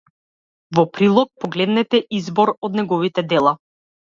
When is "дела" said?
3.37-3.55